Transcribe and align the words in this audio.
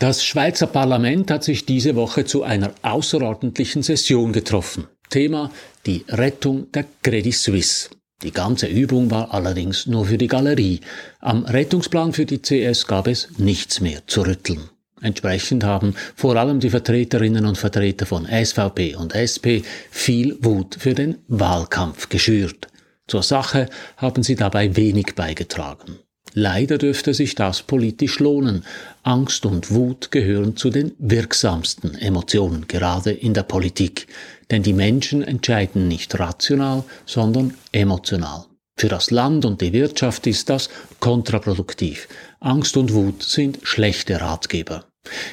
Das 0.00 0.24
Schweizer 0.24 0.68
Parlament 0.68 1.28
hat 1.28 1.42
sich 1.42 1.66
diese 1.66 1.96
Woche 1.96 2.24
zu 2.24 2.44
einer 2.44 2.72
außerordentlichen 2.82 3.82
Session 3.82 4.32
getroffen. 4.32 4.86
Thema 5.10 5.50
die 5.86 6.04
Rettung 6.08 6.70
der 6.70 6.84
Credit 7.02 7.34
Suisse. 7.34 7.90
Die 8.22 8.30
ganze 8.30 8.68
Übung 8.68 9.10
war 9.10 9.34
allerdings 9.34 9.86
nur 9.86 10.04
für 10.04 10.16
die 10.16 10.28
Galerie. 10.28 10.82
Am 11.18 11.44
Rettungsplan 11.44 12.12
für 12.12 12.26
die 12.26 12.40
CS 12.40 12.86
gab 12.86 13.08
es 13.08 13.38
nichts 13.38 13.80
mehr 13.80 14.06
zu 14.06 14.22
rütteln. 14.22 14.70
Entsprechend 15.00 15.64
haben 15.64 15.96
vor 16.14 16.36
allem 16.36 16.60
die 16.60 16.70
Vertreterinnen 16.70 17.44
und 17.44 17.58
Vertreter 17.58 18.06
von 18.06 18.24
SVP 18.24 18.94
und 18.94 19.16
SP 19.18 19.66
viel 19.90 20.38
Wut 20.44 20.76
für 20.78 20.94
den 20.94 21.18
Wahlkampf 21.26 22.08
geschürt. 22.08 22.68
Zur 23.08 23.24
Sache 23.24 23.68
haben 23.96 24.22
sie 24.22 24.36
dabei 24.36 24.76
wenig 24.76 25.16
beigetragen. 25.16 25.98
Leider 26.34 26.78
dürfte 26.78 27.14
sich 27.14 27.34
das 27.34 27.62
politisch 27.62 28.18
lohnen. 28.18 28.64
Angst 29.02 29.46
und 29.46 29.72
Wut 29.72 30.10
gehören 30.10 30.56
zu 30.56 30.70
den 30.70 30.92
wirksamsten 30.98 31.94
Emotionen, 31.96 32.66
gerade 32.68 33.10
in 33.10 33.34
der 33.34 33.42
Politik. 33.42 34.06
Denn 34.50 34.62
die 34.62 34.72
Menschen 34.72 35.22
entscheiden 35.22 35.88
nicht 35.88 36.18
rational, 36.18 36.84
sondern 37.06 37.54
emotional. 37.72 38.44
Für 38.76 38.88
das 38.88 39.10
Land 39.10 39.44
und 39.44 39.60
die 39.60 39.72
Wirtschaft 39.72 40.26
ist 40.26 40.48
das 40.48 40.70
kontraproduktiv. 41.00 42.08
Angst 42.38 42.76
und 42.76 42.94
Wut 42.94 43.22
sind 43.24 43.58
schlechte 43.62 44.20
Ratgeber. 44.20 44.84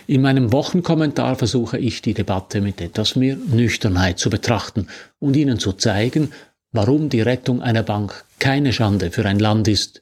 In 0.07 0.21
meinem 0.21 0.52
Wochenkommentar 0.52 1.35
versuche 1.35 1.77
ich 1.77 2.02
die 2.02 2.13
Debatte 2.13 2.62
mit 2.62 2.82
etwas 2.82 3.16
mehr 3.16 3.35
Nüchternheit 3.35 4.20
zu 4.20 4.30
betrachten 4.30 4.88
und 5.20 5.35
Ihnen 5.35 5.59
zu 5.59 5.73
zeigen, 5.73 6.32
warum 6.71 7.09
die 7.09 7.21
Rettung 7.21 7.62
einer 7.62 7.84
Bank 7.84 8.26
keine 8.40 8.73
Schande 8.73 9.12
für 9.12 9.26
ein 9.26 9.40
Land 9.40 9.68
ist, 9.68 10.02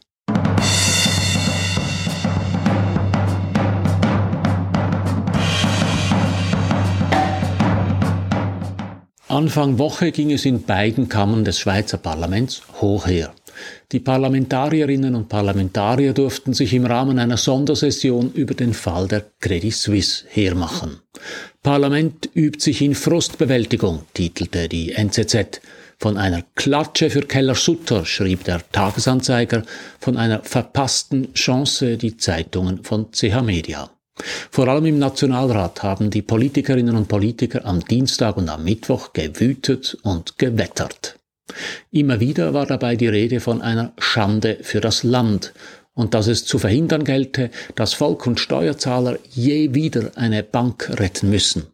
Anfang 9.31 9.79
Woche 9.79 10.11
ging 10.11 10.29
es 10.33 10.43
in 10.43 10.63
beiden 10.63 11.07
Kammern 11.07 11.45
des 11.45 11.57
Schweizer 11.57 11.97
Parlaments 11.97 12.63
hoch 12.81 13.07
her. 13.07 13.33
Die 13.93 14.01
Parlamentarierinnen 14.01 15.15
und 15.15 15.29
Parlamentarier 15.29 16.11
durften 16.11 16.53
sich 16.53 16.73
im 16.73 16.85
Rahmen 16.85 17.17
einer 17.17 17.37
Sondersession 17.37 18.33
über 18.33 18.55
den 18.55 18.73
Fall 18.73 19.07
der 19.07 19.25
Credit 19.39 19.73
Suisse 19.73 20.25
hermachen. 20.27 20.99
Parlament 21.63 22.29
übt 22.33 22.61
sich 22.61 22.81
in 22.81 22.93
Frustbewältigung, 22.93 24.01
titelte 24.13 24.67
die 24.67 24.91
NZZ. 24.91 25.61
Von 25.97 26.17
einer 26.17 26.43
Klatsche 26.55 27.09
für 27.09 27.21
Keller 27.21 27.55
Sutter 27.55 28.05
schrieb 28.05 28.43
der 28.43 28.61
Tagesanzeiger, 28.73 29.63
von 30.01 30.17
einer 30.17 30.43
verpassten 30.43 31.33
Chance 31.35 31.97
die 31.97 32.17
Zeitungen 32.17 32.83
von 32.83 33.13
CH 33.13 33.41
Media. 33.43 33.89
Vor 34.49 34.67
allem 34.67 34.85
im 34.85 34.99
Nationalrat 34.99 35.83
haben 35.83 36.09
die 36.09 36.21
Politikerinnen 36.21 36.95
und 36.95 37.07
Politiker 37.07 37.65
am 37.65 37.83
Dienstag 37.85 38.37
und 38.37 38.49
am 38.49 38.63
Mittwoch 38.63 39.13
gewütet 39.13 39.97
und 40.03 40.37
gewettert. 40.37 41.17
Immer 41.91 42.19
wieder 42.19 42.53
war 42.53 42.65
dabei 42.65 42.95
die 42.95 43.07
Rede 43.07 43.39
von 43.39 43.61
einer 43.61 43.93
Schande 43.97 44.57
für 44.61 44.81
das 44.81 45.03
Land 45.03 45.53
und 45.93 46.13
dass 46.13 46.27
es 46.27 46.45
zu 46.45 46.59
verhindern 46.59 47.03
gelte, 47.03 47.51
dass 47.75 47.93
Volk 47.93 48.25
und 48.25 48.39
Steuerzahler 48.39 49.19
je 49.29 49.73
wieder 49.73 50.11
eine 50.15 50.43
Bank 50.43 50.89
retten 50.99 51.29
müssen. 51.29 51.67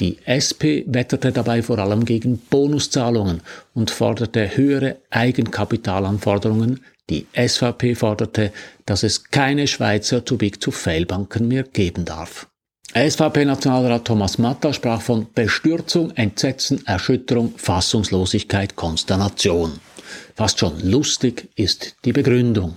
Die 0.00 0.18
SP 0.26 0.82
wetterte 0.88 1.30
dabei 1.30 1.62
vor 1.62 1.78
allem 1.78 2.04
gegen 2.04 2.38
Bonuszahlungen 2.38 3.42
und 3.74 3.92
forderte 3.92 4.56
höhere 4.56 4.96
Eigenkapitalanforderungen 5.10 6.80
die 7.10 7.26
SVP 7.34 7.94
forderte, 7.94 8.52
dass 8.86 9.02
es 9.02 9.30
keine 9.30 9.66
Schweizer 9.66 10.24
Too 10.24 10.36
Big 10.36 10.60
to 10.60 10.70
Fail 10.70 11.06
Banken 11.06 11.48
mehr 11.48 11.64
geben 11.64 12.04
darf. 12.04 12.46
SVP-Nationalrat 12.94 14.04
Thomas 14.04 14.36
Matta 14.36 14.72
sprach 14.72 15.00
von 15.00 15.26
Bestürzung, 15.34 16.10
Entsetzen, 16.10 16.86
Erschütterung, 16.86 17.54
Fassungslosigkeit, 17.56 18.76
Konsternation. 18.76 19.80
Fast 20.34 20.58
schon 20.58 20.78
lustig 20.80 21.48
ist 21.56 21.96
die 22.04 22.12
Begründung. 22.12 22.76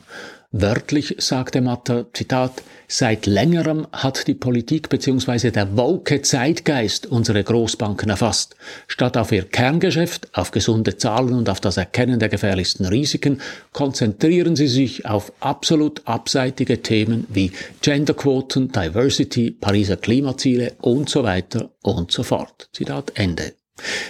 Wörtlich 0.57 1.17
sagte 1.17 1.59
Matter, 1.59 2.05
Zitat, 2.13 2.63
seit 2.87 3.25
längerem 3.25 3.87
hat 3.91 4.25
die 4.25 4.33
Politik 4.35 4.87
bzw. 4.87 5.51
der 5.51 5.75
woke 5.75 6.21
Zeitgeist 6.21 7.07
unsere 7.07 7.43
Großbanken 7.43 8.09
erfasst. 8.09 8.55
Statt 8.87 9.17
auf 9.17 9.33
ihr 9.33 9.43
Kerngeschäft, 9.43 10.29
auf 10.31 10.51
gesunde 10.51 10.95
Zahlen 10.95 11.33
und 11.33 11.49
auf 11.49 11.59
das 11.59 11.75
Erkennen 11.75 12.19
der 12.19 12.29
gefährlichsten 12.29 12.85
Risiken, 12.85 13.41
konzentrieren 13.73 14.55
sie 14.55 14.69
sich 14.69 15.05
auf 15.05 15.33
absolut 15.41 16.01
abseitige 16.05 16.81
Themen 16.81 17.27
wie 17.27 17.51
Genderquoten, 17.81 18.71
Diversity, 18.71 19.51
Pariser 19.51 19.97
Klimaziele 19.97 20.71
und 20.79 21.09
so 21.09 21.25
weiter 21.25 21.71
und 21.83 22.13
so 22.13 22.23
fort. 22.23 22.69
Zitat 22.71 23.11
Ende. 23.15 23.51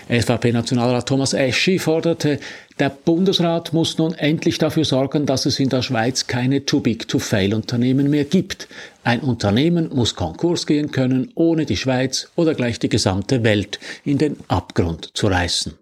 SVP-Nationalrat 0.09 1.07
Thomas 1.07 1.33
Eschi 1.33 1.79
forderte, 1.79 2.39
der 2.79 2.89
Bundesrat 2.89 3.73
muss 3.73 3.97
nun 3.97 4.13
endlich 4.13 4.57
dafür 4.57 4.85
sorgen, 4.85 5.25
dass 5.25 5.45
es 5.45 5.59
in 5.59 5.69
der 5.69 5.81
Schweiz 5.81 6.27
keine 6.27 6.65
Too-Big-to-Fail-Unternehmen 6.65 8.09
mehr 8.09 8.25
gibt. 8.25 8.67
Ein 9.03 9.21
Unternehmen 9.21 9.89
muss 9.93 10.15
Konkurs 10.15 10.67
gehen 10.67 10.91
können, 10.91 11.31
ohne 11.35 11.65
die 11.65 11.77
Schweiz 11.77 12.29
oder 12.35 12.53
gleich 12.53 12.79
die 12.79 12.89
gesamte 12.89 13.43
Welt 13.43 13.79
in 14.03 14.17
den 14.17 14.37
Abgrund 14.47 15.11
zu 15.13 15.27
reißen. 15.27 15.73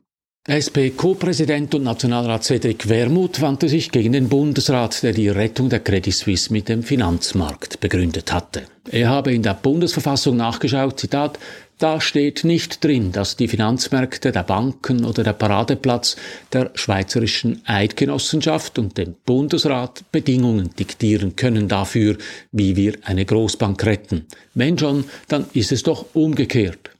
SP-Co-Präsident 0.46 1.74
und 1.74 1.84
Nationalrat 1.84 2.44
Cedric 2.44 2.90
Wermuth 2.90 3.40
wandte 3.40 3.70
sich 3.70 3.92
gegen 3.92 4.12
den 4.12 4.28
Bundesrat, 4.28 5.02
der 5.02 5.14
die 5.14 5.30
Rettung 5.30 5.70
der 5.70 5.80
Credit 5.80 6.14
Suisse 6.14 6.52
mit 6.52 6.68
dem 6.68 6.84
Finanzmarkt 6.84 7.80
begründet 7.80 8.34
hatte. 8.34 8.64
Er 8.92 9.08
habe 9.08 9.34
in 9.34 9.42
der 9.42 9.54
Bundesverfassung 9.54 10.36
nachgeschaut, 10.36 11.00
Zitat, 11.00 11.40
da 11.78 12.00
steht 12.00 12.44
nicht 12.44 12.84
drin, 12.84 13.12
dass 13.12 13.36
die 13.36 13.48
Finanzmärkte 13.48 14.32
der 14.32 14.44
Banken 14.44 15.06
oder 15.06 15.24
der 15.24 15.34
Paradeplatz 15.34 16.16
der 16.52 16.72
Schweizerischen 16.76 17.62
Eidgenossenschaft 17.66 18.80
und 18.80 18.98
dem 18.98 19.16
Bundesrat 19.26 20.04
Bedingungen 20.12 20.70
diktieren 20.78 21.36
können 21.36 21.68
dafür, 21.68 22.18
wie 22.52 22.76
wir 22.76 22.96
eine 23.04 23.26
Großbank 23.26 23.84
retten. 23.86 24.26
Wenn 24.54 24.78
schon, 24.78 25.06
dann 25.28 25.46
ist 25.54 25.72
es 25.72 25.84
doch 25.84 26.06
umgekehrt. 26.14 26.92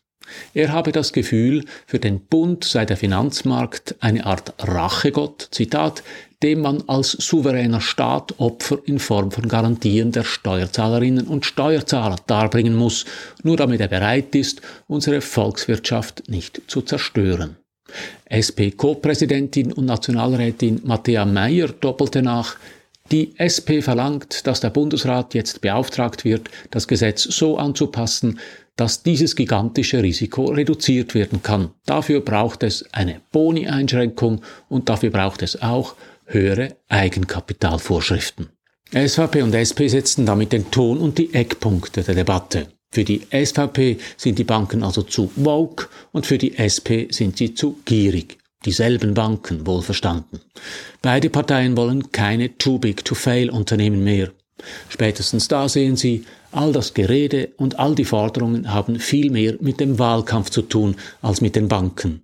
Er 0.54 0.72
habe 0.72 0.92
das 0.92 1.14
Gefühl, 1.14 1.66
für 1.86 2.00
den 2.00 2.20
Bund 2.20 2.64
sei 2.64 2.86
der 2.86 2.98
Finanzmarkt 2.98 3.96
eine 4.00 4.26
Art 4.26 4.54
Rachegott, 4.60 5.50
Zitat, 5.52 6.04
dem 6.44 6.60
man 6.60 6.84
als 6.88 7.12
souveräner 7.12 7.82
Staat 7.82 8.40
Opfer 8.40 8.80
in 8.86 9.00
Form 9.00 9.32
von 9.32 9.48
Garantien 9.48 10.12
der 10.12 10.26
Steuerzahlerinnen 10.26 11.26
und 11.26 11.46
Steuerzahler 11.46 12.18
darbringen 12.28 12.76
muss, 12.76 13.06
nur 13.44 13.56
damit 13.56 13.80
er 13.80 13.88
bereit 13.88 14.36
ist, 14.36 14.62
unsere 14.88 15.22
Volkswirtschaft 15.22 16.30
nicht 16.30 16.62
zu 16.68 16.82
zerstören. 16.82 17.56
SP-Co-Präsidentin 18.30 19.72
und 19.72 19.86
Nationalrätin 19.86 20.82
Matthäa 20.84 21.26
Meyer 21.26 21.70
doppelte 21.70 22.22
nach, 22.22 22.58
die 23.12 23.34
SP 23.38 23.82
verlangt, 23.82 24.48
dass 24.48 24.60
der 24.60 24.70
Bundesrat 24.70 25.34
jetzt 25.34 25.62
beauftragt 25.62 26.26
wird, 26.26 26.50
das 26.72 26.88
Gesetz 26.88 27.24
so 27.24 27.58
anzupassen, 27.58 28.40
dass 28.76 29.04
dieses 29.04 29.36
gigantische 29.36 30.02
Risiko 30.02 30.46
reduziert 30.46 31.14
werden 31.14 31.44
kann. 31.44 31.72
Dafür 31.86 32.22
braucht 32.22 32.64
es 32.64 32.86
eine 32.92 33.22
Boni-Einschränkung 33.32 34.42
und 34.68 34.90
dafür 34.90 35.12
braucht 35.12 35.44
es 35.44 35.62
auch 35.62 35.96
höhere 36.34 36.78
Eigenkapitalvorschriften. 36.90 38.50
SVP 38.92 39.42
und 39.42 39.56
SP 39.56 39.88
setzten 39.88 40.26
damit 40.26 40.52
den 40.52 40.70
Ton 40.70 41.00
und 41.00 41.18
die 41.18 41.34
Eckpunkte 41.34 42.04
der 42.04 42.16
Debatte. 42.16 42.68
Für 42.92 43.04
die 43.04 43.22
SVP 43.32 43.98
sind 44.18 44.38
die 44.38 44.44
Banken 44.44 44.84
also 44.84 45.02
zu 45.02 45.32
woke 45.36 45.88
und 46.12 46.28
für 46.28 46.38
die 46.38 46.58
SP 46.62 47.10
sind 47.10 47.38
sie 47.38 47.56
zu 47.56 47.78
gierig. 47.86 48.38
Dieselben 48.66 49.14
Banken, 49.14 49.66
wohlverstanden. 49.66 50.40
Beide 51.02 51.30
Parteien 51.30 51.76
wollen 51.76 52.12
keine 52.12 52.58
too 52.58 52.78
big 52.78 53.04
to 53.04 53.16
fail 53.16 53.50
Unternehmen 53.50 54.04
mehr. 54.04 54.32
Spätestens 54.90 55.48
da 55.48 55.68
sehen 55.68 55.96
Sie, 55.96 56.26
all 56.52 56.72
das 56.72 56.94
Gerede 56.94 57.50
und 57.58 57.80
all 57.80 57.96
die 57.96 58.06
Forderungen 58.06 58.72
haben 58.72 59.00
viel 59.00 59.32
mehr 59.32 59.56
mit 59.60 59.80
dem 59.80 60.00
Wahlkampf 60.00 60.52
zu 60.52 60.62
tun 60.62 60.96
als 61.22 61.42
mit 61.42 61.56
den 61.56 61.68
Banken. 61.68 62.23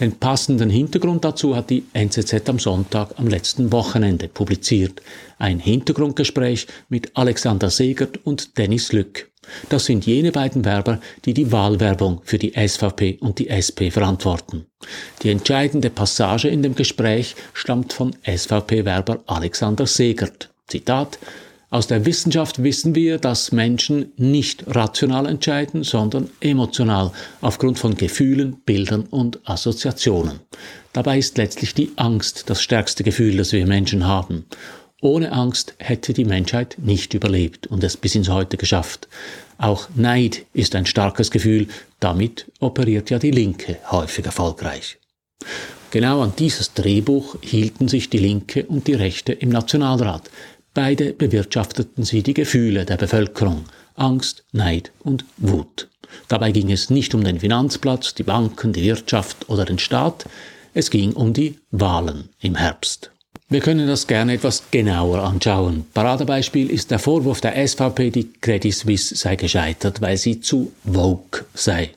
Den 0.00 0.12
passenden 0.12 0.68
Hintergrund 0.68 1.24
dazu 1.24 1.56
hat 1.56 1.70
die 1.70 1.84
NZZ 1.92 2.48
am 2.48 2.58
Sonntag 2.58 3.14
am 3.16 3.28
letzten 3.28 3.72
Wochenende 3.72 4.28
publiziert. 4.28 5.00
Ein 5.38 5.58
Hintergrundgespräch 5.58 6.66
mit 6.88 7.16
Alexander 7.16 7.70
Segert 7.70 8.24
und 8.24 8.58
Dennis 8.58 8.92
Lück. 8.92 9.30
Das 9.68 9.86
sind 9.86 10.06
jene 10.06 10.32
beiden 10.32 10.64
Werber, 10.64 11.00
die 11.24 11.32
die 11.32 11.52
Wahlwerbung 11.52 12.20
für 12.24 12.36
die 12.36 12.52
SVP 12.52 13.18
und 13.20 13.38
die 13.38 13.48
SP 13.48 13.90
verantworten. 13.90 14.66
Die 15.22 15.30
entscheidende 15.30 15.88
Passage 15.88 16.48
in 16.48 16.62
dem 16.62 16.74
Gespräch 16.74 17.36
stammt 17.54 17.92
von 17.92 18.14
SVP-Werber 18.24 19.20
Alexander 19.26 19.86
Segert. 19.86 20.50
Zitat 20.66 21.18
aus 21.76 21.86
der 21.86 22.06
Wissenschaft 22.06 22.62
wissen 22.62 22.94
wir, 22.94 23.18
dass 23.18 23.52
Menschen 23.52 24.10
nicht 24.16 24.64
rational 24.66 25.26
entscheiden, 25.26 25.84
sondern 25.84 26.30
emotional, 26.40 27.12
aufgrund 27.42 27.78
von 27.78 27.96
Gefühlen, 27.96 28.56
Bildern 28.64 29.02
und 29.02 29.46
Assoziationen. 29.46 30.40
Dabei 30.94 31.18
ist 31.18 31.36
letztlich 31.36 31.74
die 31.74 31.90
Angst 31.96 32.44
das 32.48 32.62
stärkste 32.62 33.04
Gefühl, 33.04 33.36
das 33.36 33.52
wir 33.52 33.66
Menschen 33.66 34.06
haben. 34.06 34.46
Ohne 35.02 35.32
Angst 35.32 35.74
hätte 35.76 36.14
die 36.14 36.24
Menschheit 36.24 36.78
nicht 36.78 37.12
überlebt 37.12 37.66
und 37.66 37.84
es 37.84 37.98
bis 37.98 38.14
ins 38.14 38.30
Heute 38.30 38.56
geschafft. 38.56 39.06
Auch 39.58 39.90
Neid 39.94 40.46
ist 40.54 40.74
ein 40.76 40.86
starkes 40.86 41.30
Gefühl, 41.30 41.68
damit 42.00 42.50
operiert 42.58 43.10
ja 43.10 43.18
die 43.18 43.32
Linke 43.32 43.76
häufig 43.90 44.24
erfolgreich. 44.24 44.96
Genau 45.90 46.22
an 46.22 46.32
dieses 46.38 46.72
Drehbuch 46.72 47.36
hielten 47.42 47.86
sich 47.88 48.10
die 48.10 48.18
Linke 48.18 48.64
und 48.64 48.86
die 48.86 48.94
Rechte 48.94 49.32
im 49.32 49.50
Nationalrat. 49.50 50.30
Beide 50.76 51.14
bewirtschafteten 51.14 52.04
sie 52.04 52.22
die 52.22 52.34
Gefühle 52.34 52.84
der 52.84 52.98
Bevölkerung, 52.98 53.64
Angst, 53.94 54.44
Neid 54.52 54.92
und 54.98 55.24
Wut. 55.38 55.88
Dabei 56.28 56.52
ging 56.52 56.70
es 56.70 56.90
nicht 56.90 57.14
um 57.14 57.24
den 57.24 57.40
Finanzplatz, 57.40 58.12
die 58.12 58.24
Banken, 58.24 58.74
die 58.74 58.82
Wirtschaft 58.82 59.48
oder 59.48 59.64
den 59.64 59.78
Staat, 59.78 60.26
es 60.74 60.90
ging 60.90 61.14
um 61.14 61.32
die 61.32 61.56
Wahlen 61.70 62.28
im 62.42 62.56
Herbst. 62.56 63.10
Wir 63.48 63.60
können 63.60 63.88
das 63.88 64.06
gerne 64.06 64.34
etwas 64.34 64.64
genauer 64.70 65.20
anschauen. 65.20 65.86
Paradebeispiel 65.94 66.68
ist 66.68 66.90
der 66.90 66.98
Vorwurf 66.98 67.40
der 67.40 67.66
SVP, 67.66 68.10
die 68.10 68.30
Credit 68.34 68.74
Suisse 68.74 69.16
sei 69.16 69.36
gescheitert, 69.36 70.02
weil 70.02 70.18
sie 70.18 70.42
zu 70.42 70.72
woke 70.84 71.46
sei. 71.54 71.92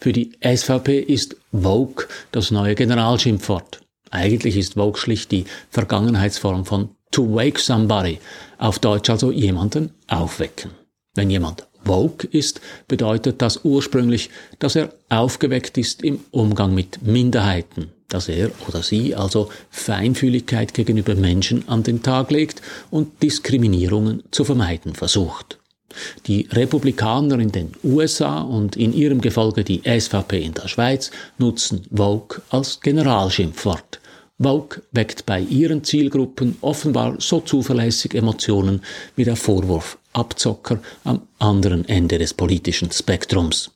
Für 0.00 0.12
die 0.12 0.32
SVP 0.44 1.00
ist 1.00 1.34
woke 1.50 2.08
das 2.30 2.50
neue 2.50 2.74
Generalschimpfwort. 2.74 3.80
Eigentlich 4.10 4.58
ist 4.58 4.76
woke 4.76 4.98
schlicht 4.98 5.30
die 5.30 5.46
Vergangenheitsform 5.70 6.66
von 6.66 6.90
to 7.10 7.22
wake 7.34 7.58
somebody, 7.58 8.18
auf 8.58 8.78
Deutsch 8.78 9.10
also 9.10 9.30
jemanden 9.30 9.90
aufwecken. 10.08 10.70
Wenn 11.14 11.30
jemand 11.30 11.66
woke 11.84 12.26
ist, 12.26 12.60
bedeutet 12.86 13.40
das 13.42 13.64
ursprünglich, 13.64 14.30
dass 14.58 14.76
er 14.76 14.92
aufgeweckt 15.08 15.78
ist 15.78 16.02
im 16.02 16.20
Umgang 16.30 16.74
mit 16.74 17.02
Minderheiten, 17.02 17.92
dass 18.08 18.28
er 18.28 18.50
oder 18.66 18.82
sie 18.82 19.14
also 19.14 19.50
Feinfühligkeit 19.70 20.74
gegenüber 20.74 21.14
Menschen 21.14 21.68
an 21.68 21.82
den 21.82 22.02
Tag 22.02 22.30
legt 22.30 22.62
und 22.90 23.22
Diskriminierungen 23.22 24.22
zu 24.30 24.44
vermeiden 24.44 24.94
versucht. 24.94 25.58
Die 26.26 26.46
Republikaner 26.52 27.38
in 27.38 27.50
den 27.50 27.72
USA 27.82 28.42
und 28.42 28.76
in 28.76 28.92
ihrem 28.92 29.20
Gefolge 29.20 29.64
die 29.64 29.82
SVP 29.84 30.42
in 30.42 30.54
der 30.54 30.68
Schweiz 30.68 31.10
nutzen 31.38 31.86
Vogue 31.90 32.42
als 32.50 32.80
Generalschimpfwort. 32.80 34.00
Vogue 34.40 34.82
weckt 34.92 35.26
bei 35.26 35.40
ihren 35.40 35.82
Zielgruppen 35.82 36.56
offenbar 36.60 37.16
so 37.18 37.40
zuverlässig 37.40 38.14
Emotionen 38.14 38.82
wie 39.16 39.24
der 39.24 39.36
Vorwurf 39.36 39.98
Abzocker 40.12 40.80
am 41.04 41.22
anderen 41.38 41.88
Ende 41.88 42.18
des 42.18 42.34
politischen 42.34 42.90
Spektrums. 42.92 43.70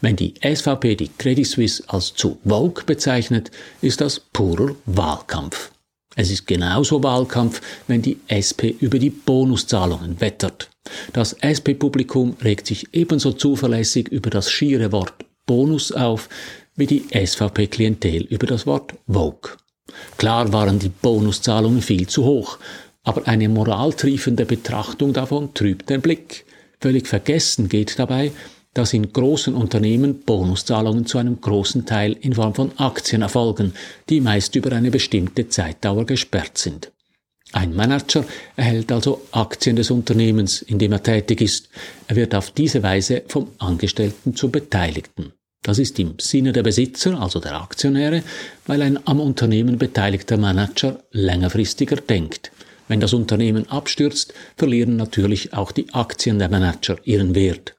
Wenn 0.00 0.16
die 0.16 0.34
SVP 0.42 0.96
die 0.96 1.10
Credit 1.18 1.46
Suisse 1.46 1.84
als 1.86 2.14
zu 2.14 2.38
Vogue 2.44 2.84
bezeichnet, 2.84 3.50
ist 3.80 4.00
das 4.00 4.18
purer 4.18 4.74
Wahlkampf. 4.86 5.70
Es 6.16 6.30
ist 6.30 6.46
genauso 6.48 7.02
Wahlkampf, 7.04 7.60
wenn 7.86 8.02
die 8.02 8.18
SP 8.26 8.74
über 8.80 8.98
die 8.98 9.10
Bonuszahlungen 9.10 10.20
wettert. 10.20 10.68
Das 11.12 11.36
SP-Publikum 11.38 12.36
regt 12.42 12.66
sich 12.66 12.88
ebenso 12.92 13.32
zuverlässig 13.32 14.08
über 14.08 14.30
das 14.30 14.50
schiere 14.50 14.90
Wort 14.90 15.14
Bonus 15.46 15.92
auf, 15.92 16.28
wie 16.74 16.86
die 16.86 17.04
SVP-Klientel 17.12 18.22
über 18.24 18.46
das 18.46 18.66
Wort 18.66 18.94
Vogue. 19.06 19.52
Klar 20.16 20.52
waren 20.52 20.78
die 20.78 20.88
Bonuszahlungen 20.88 21.82
viel 21.82 22.06
zu 22.06 22.24
hoch, 22.24 22.58
aber 23.04 23.26
eine 23.26 23.48
moraltriefende 23.48 24.44
Betrachtung 24.44 25.12
davon 25.12 25.54
trübt 25.54 25.88
den 25.90 26.00
Blick. 26.00 26.44
Völlig 26.80 27.06
vergessen 27.06 27.68
geht 27.68 27.98
dabei, 27.98 28.32
dass 28.74 28.92
in 28.92 29.12
großen 29.12 29.54
Unternehmen 29.54 30.20
Bonuszahlungen 30.20 31.06
zu 31.06 31.18
einem 31.18 31.40
großen 31.40 31.86
Teil 31.86 32.16
in 32.20 32.34
Form 32.34 32.54
von 32.54 32.78
Aktien 32.78 33.22
erfolgen, 33.22 33.72
die 34.08 34.20
meist 34.20 34.54
über 34.54 34.72
eine 34.72 34.90
bestimmte 34.90 35.48
Zeitdauer 35.48 36.06
gesperrt 36.06 36.58
sind. 36.58 36.92
Ein 37.52 37.74
Manager 37.74 38.24
erhält 38.56 38.92
also 38.92 39.22
Aktien 39.32 39.76
des 39.76 39.90
Unternehmens, 39.90 40.60
in 40.60 40.78
dem 40.78 40.92
er 40.92 41.02
tätig 41.02 41.40
ist. 41.40 41.70
Er 42.06 42.16
wird 42.16 42.34
auf 42.34 42.50
diese 42.50 42.82
Weise 42.82 43.22
vom 43.26 43.48
Angestellten 43.58 44.36
zum 44.36 44.52
Beteiligten. 44.52 45.32
Das 45.62 45.78
ist 45.78 45.98
im 45.98 46.14
Sinne 46.18 46.52
der 46.52 46.62
Besitzer, 46.62 47.20
also 47.20 47.40
der 47.40 47.60
Aktionäre, 47.60 48.22
weil 48.66 48.82
ein 48.82 49.06
am 49.06 49.20
Unternehmen 49.20 49.78
beteiligter 49.78 50.36
Manager 50.36 51.02
längerfristiger 51.10 51.96
denkt. 51.96 52.52
Wenn 52.86 53.00
das 53.00 53.12
Unternehmen 53.12 53.68
abstürzt, 53.68 54.32
verlieren 54.56 54.96
natürlich 54.96 55.52
auch 55.52 55.72
die 55.72 55.92
Aktien 55.92 56.38
der 56.38 56.48
Manager 56.48 56.96
ihren 57.04 57.34
Wert. 57.34 57.76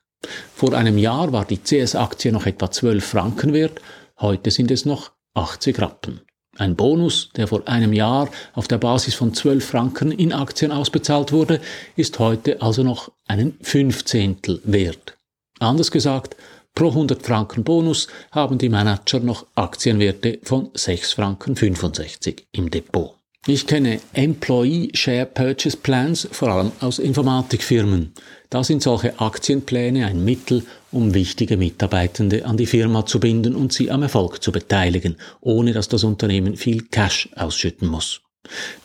Vor 0.54 0.74
einem 0.74 0.98
Jahr 0.98 1.32
war 1.32 1.46
die 1.46 1.58
CS-Aktie 1.58 2.32
noch 2.32 2.46
etwa 2.46 2.70
12 2.70 3.04
Franken 3.04 3.54
wert, 3.54 3.82
heute 4.20 4.52
sind 4.52 4.70
es 4.70 4.86
noch 4.86 5.12
80 5.34 5.80
Rappen. 5.80 6.22
Ein 6.58 6.76
Bonus, 6.76 7.30
der 7.38 7.48
vor 7.48 7.68
einem 7.70 7.94
Jahr 7.94 8.30
auf 8.54 8.68
der 8.68 8.80
Basis 8.80 9.16
von 9.16 9.34
12 9.34 9.66
Franken 9.66 10.12
in 10.12 10.34
Aktien 10.34 10.74
ausbezahlt 10.74 11.32
wurde, 11.32 11.62
ist 11.96 12.20
heute 12.20 12.62
also 12.62 12.84
noch 12.84 13.14
einen 13.28 13.58
Fünfzehntel 13.62 14.62
wert. 14.66 15.16
Anders 15.60 15.90
gesagt, 15.90 16.36
pro 16.80 16.92
100 16.92 17.22
Franken 17.22 17.66
Bonus 17.66 18.08
haben 18.32 18.58
die 18.58 18.70
Manager 18.70 19.20
noch 19.20 19.46
Aktienwerte 19.56 20.40
von 20.44 20.70
6 20.74 21.12
Franken 21.12 21.58
65 21.58 22.48
im 22.54 22.72
Depot. 22.72 23.16
Ich 23.48 23.68
kenne 23.68 24.00
Employee 24.14 24.90
Share 24.94 25.26
Purchase 25.26 25.76
Plans 25.76 26.30
vor 26.32 26.48
allem 26.48 26.72
aus 26.80 27.00
Informatikfirmen. 27.00 28.14
Da 28.50 28.64
sind 28.64 28.82
solche 28.82 29.20
Aktienpläne 29.20 30.06
ein 30.06 30.24
Mittel, 30.24 30.64
um 30.90 31.14
wichtige 31.14 31.58
Mitarbeitende 31.58 32.46
an 32.46 32.56
die 32.56 32.66
Firma 32.66 33.06
zu 33.06 33.20
binden 33.20 33.56
und 33.56 33.74
sie 33.74 33.92
am 33.92 34.04
Erfolg 34.04 34.42
zu 34.42 34.54
beteiligen, 34.54 35.18
ohne 35.42 35.74
dass 35.74 35.90
das 35.90 36.06
Unternehmen 36.06 36.56
viel 36.56 36.84
Cash 36.84 37.28
ausschütten 37.36 37.90
muss. 37.90 38.22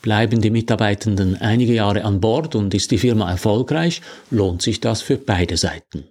Bleiben 0.02 0.40
die 0.40 0.50
Mitarbeitenden 0.50 1.36
einige 1.40 1.74
Jahre 1.74 2.04
an 2.04 2.20
Bord 2.20 2.54
und 2.54 2.74
ist 2.74 2.90
die 2.90 2.98
Firma 2.98 3.30
erfolgreich, 3.30 4.02
lohnt 4.30 4.62
sich 4.62 4.80
das 4.80 5.02
für 5.02 5.16
beide 5.16 5.56
Seiten. 5.56 6.04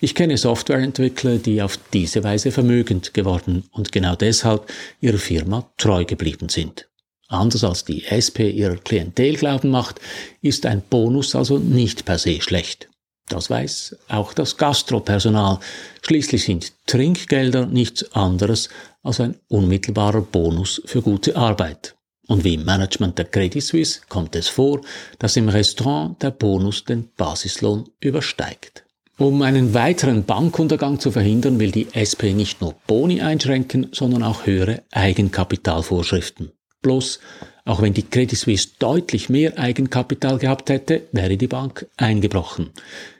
Ich 0.00 0.14
kenne 0.14 0.36
Softwareentwickler, 0.36 1.36
die 1.36 1.62
auf 1.62 1.78
diese 1.92 2.24
Weise 2.24 2.52
vermögend 2.52 3.14
geworden 3.14 3.64
und 3.72 3.92
genau 3.92 4.16
deshalb 4.16 4.70
ihrer 5.00 5.18
Firma 5.18 5.70
treu 5.76 6.04
geblieben 6.04 6.48
sind. 6.48 6.88
Anders 7.28 7.62
als 7.62 7.84
die 7.84 8.06
SP 8.08 8.48
ihrer 8.48 8.76
Klientel 8.76 9.36
glauben 9.36 9.70
macht, 9.70 10.00
ist 10.40 10.64
ein 10.64 10.82
Bonus 10.88 11.34
also 11.34 11.58
nicht 11.58 12.06
per 12.06 12.18
se 12.18 12.40
schlecht. 12.40 12.88
Das 13.28 13.50
weiß 13.50 13.96
auch 14.08 14.32
das 14.32 14.56
Gastropersonal. 14.56 15.58
Schließlich 16.00 16.44
sind 16.44 16.72
Trinkgelder 16.86 17.66
nichts 17.66 18.12
anderes 18.14 18.70
als 19.02 19.20
ein 19.20 19.38
unmittelbarer 19.48 20.22
Bonus 20.22 20.80
für 20.86 21.02
gute 21.02 21.36
Arbeit. 21.36 21.97
Und 22.28 22.44
wie 22.44 22.54
im 22.54 22.64
Management 22.64 23.18
der 23.18 23.24
Credit 23.24 23.62
Suisse 23.62 24.02
kommt 24.08 24.36
es 24.36 24.48
vor, 24.48 24.82
dass 25.18 25.36
im 25.36 25.48
Restaurant 25.48 26.22
der 26.22 26.30
Bonus 26.30 26.84
den 26.84 27.08
Basislohn 27.16 27.88
übersteigt. 28.00 28.84
Um 29.16 29.42
einen 29.42 29.74
weiteren 29.74 30.24
Bankuntergang 30.24 31.00
zu 31.00 31.10
verhindern, 31.10 31.58
will 31.58 31.72
die 31.72 31.88
SP 31.90 32.30
nicht 32.34 32.60
nur 32.60 32.74
Boni 32.86 33.22
einschränken, 33.22 33.88
sondern 33.92 34.22
auch 34.22 34.46
höhere 34.46 34.82
Eigenkapitalvorschriften. 34.92 36.52
Bloß, 36.82 37.18
auch 37.64 37.82
wenn 37.82 37.94
die 37.94 38.04
Credit 38.04 38.38
Suisse 38.38 38.68
deutlich 38.78 39.28
mehr 39.28 39.58
Eigenkapital 39.58 40.38
gehabt 40.38 40.70
hätte, 40.70 41.08
wäre 41.12 41.36
die 41.36 41.48
Bank 41.48 41.86
eingebrochen. 41.96 42.70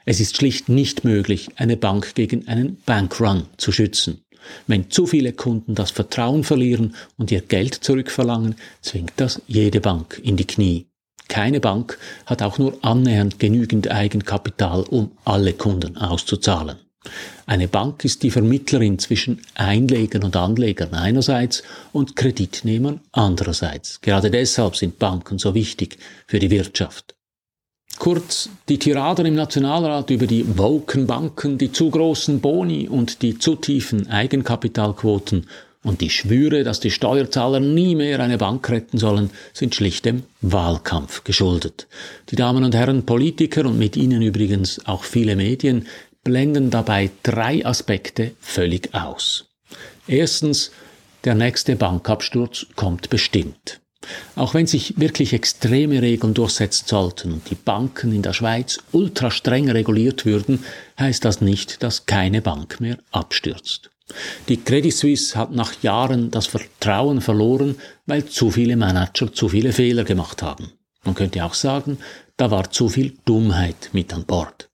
Es 0.05 0.21
ist 0.21 0.37
schlicht 0.37 0.69
nicht 0.69 1.03
möglich, 1.03 1.49
eine 1.57 1.77
Bank 1.77 2.15
gegen 2.15 2.47
einen 2.47 2.77
Bankrun 2.87 3.47
zu 3.57 3.73
schützen. 3.73 4.23
Wenn 4.67 4.91
zu 4.91 5.07
viele 5.07 5.33
Kunden 5.33 5.75
das 5.75 5.91
Vertrauen 5.91 6.45
verlieren 6.45 6.95
und 7.17 7.31
ihr 7.31 7.41
Geld 7.41 7.75
zurückverlangen, 7.75 8.57
zwingt 8.83 9.13
das 9.17 9.43
jede 9.47 9.81
Bank 9.81 10.21
in 10.23 10.37
die 10.37 10.47
Knie. 10.47 10.87
Keine 11.29 11.61
Bank 11.61 11.99
hat 12.27 12.43
auch 12.43 12.59
nur 12.59 12.79
annähernd 12.83 13.39
genügend 13.39 13.91
Eigenkapital, 13.91 14.83
um 14.83 15.13
alle 15.25 15.53
Kunden 15.53 15.97
auszuzahlen. 15.97 16.79
Eine 17.47 17.69
Bank 17.69 18.05
ist 18.05 18.23
die 18.23 18.31
Vermittlerin 18.31 18.99
zwischen 18.99 19.41
Einlegern 19.55 20.25
und 20.25 20.37
Anlegern 20.37 20.95
einerseits 20.95 21.63
und 21.93 22.17
Kreditnehmern 22.17 23.01
andererseits. 23.13 24.01
Gerade 24.01 24.31
deshalb 24.31 24.77
sind 24.77 24.99
Banken 24.99 25.39
so 25.39 25.55
wichtig 25.55 25.99
für 26.27 26.39
die 26.39 26.51
Wirtschaft. 26.51 27.18
Kurz, 27.99 28.49
die 28.69 28.79
Tiraden 28.79 29.27
im 29.27 29.35
Nationalrat 29.35 30.11
über 30.11 30.27
die 30.27 30.57
woken 30.57 31.07
Banken, 31.07 31.59
die 31.59 31.73
zu 31.73 31.91
großen 31.91 32.41
Boni 32.41 32.89
und 32.89 33.23
die 33.23 33.39
zu 33.39 33.57
tiefen 33.57 34.09
Eigenkapitalquoten 34.09 35.47
und 35.83 36.01
die 36.01 36.09
Schwüre, 36.09 36.63
dass 36.63 36.81
die 36.81 36.93
Steuerzahler 36.93 37.61
nie 37.61 37.97
mehr 37.97 38.21
eine 38.21 38.39
Bank 38.39 38.69
retten 38.71 38.99
sollen, 38.99 39.31
sind 39.53 39.75
schlicht 39.75 40.05
dem 40.05 40.23
Wahlkampf 40.41 41.25
geschuldet. 41.25 41.89
Die 42.31 42.37
Damen 42.37 42.63
und 42.63 42.75
Herren 42.75 43.05
Politiker 43.05 43.67
und 43.67 43.79
mit 43.79 43.97
ihnen 43.97 44.23
übrigens 44.23 44.87
auch 44.87 45.03
viele 45.03 45.35
Medien 45.35 45.87
blenden 46.23 46.71
dabei 46.71 47.11
drei 47.25 47.67
Aspekte 47.67 48.33
völlig 48.41 48.95
aus. 48.95 49.47
Erstens, 50.07 50.71
der 51.25 51.35
nächste 51.35 51.75
Bankabsturz 51.75 52.67
kommt 52.77 53.11
bestimmt. 53.11 53.81
Auch 54.37 54.55
wenn 54.55 54.67
sich 54.67 54.99
wirklich 54.99 55.33
extreme 55.33 56.03
Regeln 56.03 56.35
durchsetzen 56.35 56.85
sollten 56.87 57.33
und 57.33 57.51
die 57.51 57.55
Banken 57.55 58.13
in 58.13 58.23
der 58.23 58.33
Schweiz 58.33 58.79
ultra 58.93 59.31
streng 59.31 59.71
reguliert 59.71 60.25
würden, 60.25 60.65
heißt 60.99 61.25
das 61.25 61.41
nicht, 61.41 61.83
dass 61.83 62.07
keine 62.07 62.43
Bank 62.43 62.81
mehr 62.81 62.99
abstürzt. 63.11 63.91
Die 64.49 64.57
Credit 64.57 64.93
Suisse 64.93 65.37
hat 65.37 65.53
nach 65.53 65.83
Jahren 65.83 66.31
das 66.31 66.47
Vertrauen 66.47 67.21
verloren, 67.21 67.77
weil 68.07 68.25
zu 68.25 68.51
viele 68.51 68.77
Manager 68.77 69.33
zu 69.33 69.49
viele 69.51 69.73
Fehler 69.73 70.05
gemacht 70.05 70.43
haben. 70.43 70.73
Man 71.05 71.15
könnte 71.15 71.45
auch 71.45 71.55
sagen, 71.55 71.99
da 72.37 72.51
war 72.51 72.71
zu 72.71 72.89
viel 72.89 73.17
Dummheit 73.25 73.91
mit 73.93 74.13
an 74.15 74.25
Bord. 74.25 74.69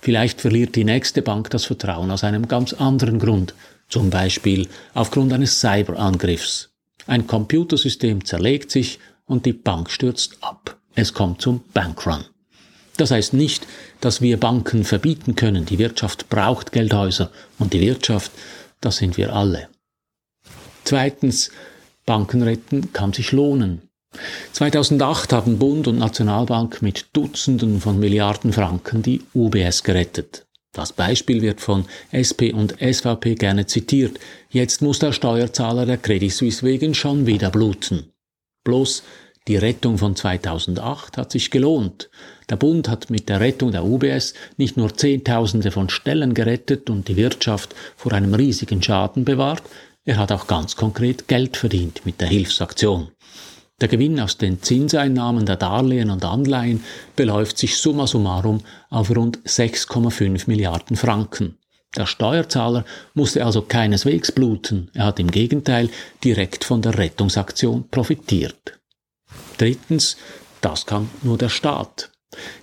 Vielleicht 0.00 0.40
verliert 0.40 0.76
die 0.76 0.84
nächste 0.84 1.22
Bank 1.22 1.50
das 1.50 1.64
Vertrauen 1.64 2.10
aus 2.10 2.24
einem 2.24 2.46
ganz 2.46 2.72
anderen 2.72 3.18
Grund, 3.18 3.54
zum 3.88 4.10
Beispiel 4.10 4.68
aufgrund 4.94 5.32
eines 5.32 5.60
Cyberangriffs. 5.60 6.71
Ein 7.06 7.26
Computersystem 7.26 8.24
zerlegt 8.24 8.70
sich 8.70 8.98
und 9.26 9.46
die 9.46 9.52
Bank 9.52 9.90
stürzt 9.90 10.38
ab. 10.40 10.78
Es 10.94 11.14
kommt 11.14 11.40
zum 11.40 11.62
Bankrun. 11.72 12.24
Das 12.96 13.10
heißt 13.10 13.32
nicht, 13.32 13.66
dass 14.00 14.20
wir 14.20 14.38
Banken 14.38 14.84
verbieten 14.84 15.34
können. 15.34 15.64
Die 15.64 15.78
Wirtschaft 15.78 16.28
braucht 16.28 16.72
Geldhäuser 16.72 17.30
und 17.58 17.72
die 17.72 17.80
Wirtschaft, 17.80 18.30
das 18.80 18.98
sind 18.98 19.16
wir 19.16 19.34
alle. 19.34 19.68
Zweitens, 20.84 21.50
Banken 22.04 22.42
retten 22.42 22.92
kann 22.92 23.12
sich 23.12 23.32
lohnen. 23.32 23.82
2008 24.52 25.32
haben 25.32 25.58
Bund 25.58 25.88
und 25.88 25.98
Nationalbank 25.98 26.82
mit 26.82 27.06
Dutzenden 27.14 27.80
von 27.80 27.98
Milliarden 27.98 28.52
Franken 28.52 29.02
die 29.02 29.22
UBS 29.34 29.84
gerettet. 29.84 30.46
Das 30.72 30.94
Beispiel 30.94 31.42
wird 31.42 31.60
von 31.60 31.84
SP 32.16 32.52
und 32.52 32.76
SVP 32.80 33.34
gerne 33.34 33.66
zitiert. 33.66 34.18
Jetzt 34.48 34.80
muss 34.80 34.98
der 34.98 35.12
Steuerzahler 35.12 35.84
der 35.84 35.98
Credit 35.98 36.32
Suisse 36.32 36.64
wegen 36.64 36.94
schon 36.94 37.26
wieder 37.26 37.50
bluten. 37.50 38.10
Bloß 38.64 39.02
die 39.48 39.56
Rettung 39.56 39.98
von 39.98 40.16
2008 40.16 41.18
hat 41.18 41.32
sich 41.32 41.50
gelohnt. 41.50 42.08
Der 42.48 42.56
Bund 42.56 42.88
hat 42.88 43.10
mit 43.10 43.28
der 43.28 43.40
Rettung 43.40 43.72
der 43.72 43.84
UBS 43.84 44.34
nicht 44.56 44.76
nur 44.76 44.96
Zehntausende 44.96 45.72
von 45.72 45.90
Stellen 45.90 46.32
gerettet 46.32 46.88
und 46.88 47.08
die 47.08 47.16
Wirtschaft 47.16 47.74
vor 47.96 48.12
einem 48.12 48.34
riesigen 48.34 48.82
Schaden 48.82 49.24
bewahrt, 49.24 49.64
er 50.04 50.16
hat 50.16 50.32
auch 50.32 50.46
ganz 50.46 50.76
konkret 50.76 51.28
Geld 51.28 51.56
verdient 51.56 52.06
mit 52.06 52.20
der 52.20 52.28
Hilfsaktion. 52.28 53.08
Der 53.82 53.88
Gewinn 53.88 54.20
aus 54.20 54.38
den 54.38 54.62
Zinseinnahmen 54.62 55.44
der 55.44 55.56
Darlehen 55.56 56.10
und 56.10 56.24
Anleihen 56.24 56.84
beläuft 57.16 57.58
sich 57.58 57.76
summa 57.76 58.06
summarum 58.06 58.60
auf 58.90 59.10
rund 59.10 59.40
6,5 59.40 60.44
Milliarden 60.46 60.96
Franken. 60.96 61.58
Der 61.96 62.06
Steuerzahler 62.06 62.84
musste 63.14 63.44
also 63.44 63.62
keineswegs 63.62 64.30
bluten, 64.30 64.88
er 64.94 65.06
hat 65.06 65.18
im 65.18 65.32
Gegenteil 65.32 65.90
direkt 66.22 66.62
von 66.62 66.80
der 66.80 66.96
Rettungsaktion 66.96 67.88
profitiert. 67.90 68.78
Drittens, 69.58 70.16
das 70.60 70.86
kann 70.86 71.10
nur 71.22 71.36
der 71.36 71.48
Staat. 71.48 72.12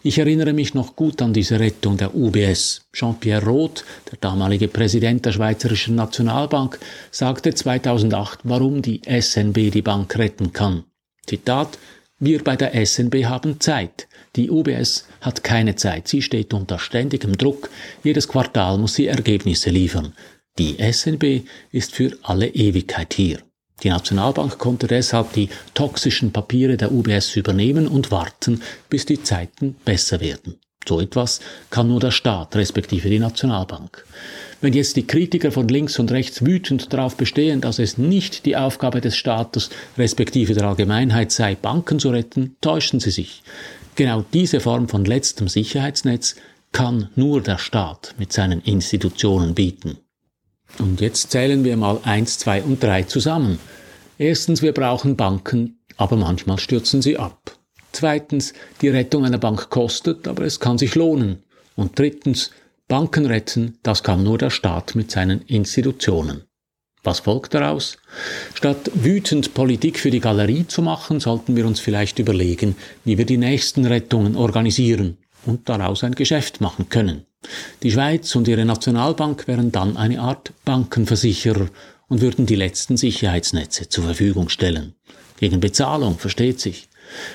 Ich 0.02 0.20
erinnere 0.20 0.54
mich 0.54 0.74
noch 0.74 0.96
gut 0.96 1.22
an 1.22 1.34
diese 1.34 1.60
Rettung 1.60 1.98
der 1.98 2.16
UBS. 2.16 2.88
Jean-Pierre 2.94 3.46
Roth, 3.46 3.84
der 4.10 4.20
damalige 4.22 4.70
Präsident 4.70 5.26
der 5.26 5.34
Schweizerischen 5.34 5.96
Nationalbank, 5.96 6.80
sagte 7.12 7.54
2008, 7.54 8.40
warum 8.46 8.82
die 8.82 9.02
SNB 9.06 9.70
die 9.70 9.82
Bank 9.82 10.18
retten 10.18 10.54
kann. 10.54 10.86
Zitat, 11.29 11.77
wir 12.19 12.43
bei 12.43 12.55
der 12.55 12.74
SNB 12.86 13.25
haben 13.25 13.59
Zeit. 13.59 14.07
Die 14.36 14.50
UBS 14.50 15.07
hat 15.21 15.43
keine 15.43 15.75
Zeit. 15.75 16.07
Sie 16.07 16.21
steht 16.21 16.53
unter 16.53 16.79
ständigem 16.79 17.38
Druck. 17.38 17.69
Jedes 18.03 18.27
Quartal 18.27 18.77
muss 18.77 18.95
sie 18.95 19.07
Ergebnisse 19.07 19.69
liefern. 19.69 20.13
Die 20.57 20.77
SNB 20.91 21.48
ist 21.71 21.93
für 21.93 22.17
alle 22.24 22.48
Ewigkeit 22.48 23.13
hier. 23.13 23.39
Die 23.83 23.89
Nationalbank 23.89 24.57
konnte 24.57 24.88
deshalb 24.88 25.31
die 25.33 25.50
toxischen 25.74 26.33
Papiere 26.33 26.75
der 26.75 26.91
UBS 26.91 27.36
übernehmen 27.36 27.88
und 27.88 28.12
warten, 28.12 28.62
bis 28.89 29.05
die 29.05 29.24
Zeiten 29.24 29.75
besser 29.86 30.19
werden. 30.19 30.59
So 30.89 31.00
etwas 31.00 31.39
kann 31.69 31.88
nur 31.88 32.00
der 32.00 32.10
Staat, 32.10 32.55
respektive 32.55 33.10
die 33.10 33.19
Nationalbank. 33.19 34.05
Wenn 34.60 34.74
jetzt 34.74 34.96
die 34.96 35.05
Kritiker 35.05 35.51
von 35.51 35.67
links 35.67 36.00
und 36.00 36.12
rechts 36.12 36.43
wütend 36.43 36.91
darauf 36.91 37.15
bestehen, 37.15 37.62
dass 37.62 37.77
es 37.77 38.00
nicht 38.00 38.48
die 38.48 38.58
Aufgabe 38.58 39.00
des 39.00 39.15
Staates, 39.15 39.69
respektive 40.00 40.55
der 40.55 40.63
Allgemeinheit 40.63 41.31
sei, 41.31 41.53
Banken 41.53 42.00
zu 42.00 42.10
retten, 42.10 42.55
täuschen 42.62 43.00
sie 43.00 43.12
sich. 43.12 43.43
Genau 43.93 44.25
diese 44.34 44.62
Form 44.62 44.89
von 44.89 45.05
letztem 45.05 45.48
Sicherheitsnetz 45.48 46.38
kann 46.72 47.10
nur 47.15 47.41
der 47.41 47.60
Staat 47.60 48.15
mit 48.17 48.34
seinen 48.34 48.62
Institutionen 48.62 49.53
bieten. 49.53 50.00
Und 50.79 51.01
jetzt 51.01 51.29
zählen 51.29 51.63
wir 51.63 51.77
mal 51.77 52.00
eins, 52.03 52.39
zwei 52.39 52.63
und 52.63 52.81
drei 52.81 53.03
zusammen. 53.03 53.60
Erstens, 54.17 54.63
wir 54.63 54.74
brauchen 54.74 55.15
Banken, 55.15 55.81
aber 55.98 56.15
manchmal 56.15 56.58
stürzen 56.58 57.03
sie 57.03 57.17
ab. 57.17 57.59
Zweitens, 57.91 58.53
die 58.81 58.89
Rettung 58.89 59.25
einer 59.25 59.38
Bank 59.38 59.69
kostet, 59.69 60.27
aber 60.27 60.43
es 60.43 60.60
kann 60.60 60.77
sich 60.77 60.96
lohnen. 60.96 61.43
Und 61.75 61.98
drittens, 61.98 62.51
Banken 62.88 63.25
retten, 63.25 63.77
das 63.84 64.03
kann 64.03 64.24
nur 64.24 64.38
der 64.38 64.50
Staat 64.50 64.96
mit 64.96 65.12
seinen 65.12 65.41
Institutionen. 65.43 66.43
Was 67.03 67.22
folgt 67.22 67.53
daraus? 67.53 67.98
Statt 68.53 68.91
wütend 68.93 69.53
Politik 69.53 70.00
für 70.00 70.12
die 70.12 70.19
Galerie 70.19 70.67
zu 70.67 70.81
machen, 70.81 71.19
sollten 71.19 71.55
wir 71.55 71.65
uns 71.65 71.79
vielleicht 71.79 72.19
überlegen, 72.19 72.75
wie 73.05 73.17
wir 73.17 73.25
die 73.25 73.38
nächsten 73.38 73.86
Rettungen 73.86 74.36
organisieren 74.36 75.17
und 75.46 75.69
daraus 75.69 76.03
ein 76.03 76.15
Geschäft 76.15 76.60
machen 76.60 76.89
können. 76.89 77.25
Die 77.84 77.91
Schweiz 77.91 78.36
und 78.36 78.48
ihre 78.50 78.65
Nationalbank 78.65 79.48
wären 79.48 79.72
dann 79.72 79.96
eine 79.96 80.19
Art 80.19 80.51
Bankenversicherer 80.65 81.69
und 82.10 82.22
würden 82.22 82.46
die 82.46 82.55
letzten 82.55 82.98
Sicherheitsnetze 82.98 83.88
zur 83.88 84.03
Verfügung 84.03 84.50
stellen. 84.50 84.96
Gegen 85.39 85.62
Bezahlung, 85.62 86.19
versteht 86.19 86.60
sich. 86.60 86.88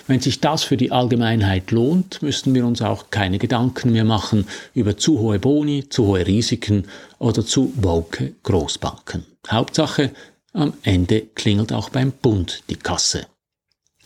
Wenn 0.06 0.20
sich 0.20 0.40
das 0.40 0.64
für 0.64 0.76
die 0.76 0.92
Allgemeinheit 0.92 1.70
lohnt, 1.70 2.22
müssten 2.22 2.54
wir 2.54 2.66
uns 2.66 2.82
auch 2.82 3.10
keine 3.10 3.38
Gedanken 3.38 3.92
mehr 3.92 4.04
machen 4.04 4.46
über 4.74 4.96
zu 4.96 5.18
hohe 5.18 5.38
Boni, 5.38 5.88
zu 5.88 6.06
hohe 6.06 6.26
Risiken 6.26 6.86
oder 7.18 7.44
zu 7.44 7.72
woke 7.76 8.32
Großbanken. 8.42 9.24
Hauptsache, 9.48 10.10
am 10.52 10.74
Ende 10.82 11.22
klingelt 11.34 11.72
auch 11.72 11.90
beim 11.90 12.12
Bund 12.12 12.62
die 12.70 12.76
Kasse. 12.76 13.26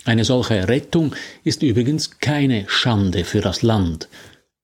Eine 0.05 0.25
solche 0.25 0.67
Rettung 0.67 1.13
ist 1.43 1.61
übrigens 1.61 2.19
keine 2.19 2.65
Schande 2.67 3.23
für 3.23 3.41
das 3.41 3.61
Land. 3.61 4.07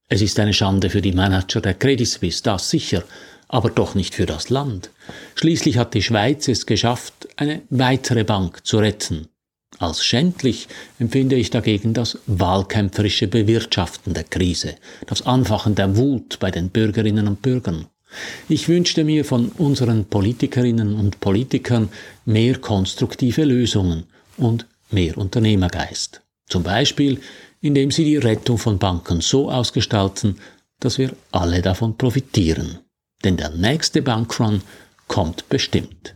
Es 0.08 0.22
ist 0.22 0.40
eine 0.40 0.54
Schande 0.54 0.90
für 0.90 1.02
die 1.02 1.12
Manager 1.12 1.62
der 1.62 1.74
Credit 1.74 2.08
Suisse, 2.08 2.42
das 2.42 2.70
sicher, 2.70 3.04
aber 3.48 3.70
doch 3.70 3.96
nicht 3.96 4.16
für 4.16 4.26
das 4.26 4.50
Land. 4.50 4.90
Schließlich 5.36 5.78
hat 5.78 5.94
die 5.94 6.02
Schweiz 6.02 6.48
es 6.48 6.66
geschafft, 6.66 7.28
eine 7.36 7.62
weitere 7.70 8.24
Bank 8.24 8.66
zu 8.66 8.78
retten. 8.78 9.28
Als 9.77 10.03
schändlich 10.05 10.67
empfinde 11.00 11.36
ich 11.36 11.50
dagegen 11.50 11.94
das 11.94 12.17
wahlkämpferische 12.27 13.27
Bewirtschaften 13.27 14.13
der 14.13 14.24
Krise, 14.24 14.75
das 15.05 15.25
Anfachen 15.25 15.75
der 15.75 15.98
Wut 15.98 16.39
bei 16.39 16.51
den 16.51 16.70
Bürgerinnen 16.70 17.27
und 17.27 17.41
Bürgern. 17.41 17.88
Ich 18.48 18.70
wünschte 18.70 19.03
mir 19.03 19.25
von 19.25 19.50
unseren 19.50 20.05
Politikerinnen 20.05 20.96
und 20.96 21.20
Politikern 21.20 21.89
mehr 22.24 22.58
konstruktive 22.60 23.44
Lösungen 23.44 24.05
und 24.38 24.65
mehr 24.91 25.17
Unternehmergeist. 25.17 26.22
Zum 26.48 26.63
Beispiel, 26.63 27.20
indem 27.62 27.91
sie 27.91 28.05
die 28.05 28.17
Rettung 28.17 28.58
von 28.58 28.77
Banken 28.77 29.22
so 29.22 29.51
ausgestalten, 29.51 30.38
dass 30.79 30.98
wir 30.98 31.15
alle 31.32 31.62
davon 31.62 31.98
profitieren. 31.98 32.79
Denn 33.24 33.38
der 33.38 33.50
nächste 33.50 34.01
Bankrun 34.01 34.62
kommt 35.08 35.50
bestimmt. 35.50 36.15